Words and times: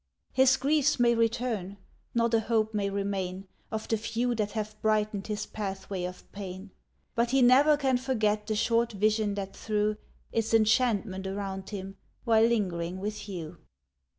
His 0.33 0.57
griefs 0.57 0.99
may 0.99 1.13
return 1.13 1.77
not 2.15 2.33
a 2.33 2.39
hope 2.39 2.73
may 2.73 2.89
remain 2.89 3.47
Of 3.69 3.87
the 3.87 3.97
few 3.99 4.33
that 4.33 4.53
have 4.53 4.81
brightened 4.81 5.27
his 5.27 5.45
pathway 5.45 6.05
of 6.05 6.23
pain 6.31 6.71
But 7.13 7.29
he 7.29 7.43
ne'er 7.43 7.77
can 7.77 7.99
forget 7.99 8.47
the 8.47 8.55
short 8.55 8.93
vision 8.93 9.35
that 9.35 9.55
threw 9.55 9.97
Its 10.31 10.55
enchantment 10.55 11.27
around 11.27 11.69
him 11.69 11.97
while 12.23 12.45
lingering 12.47 12.97
with 12.99 13.29
you! 13.29 13.59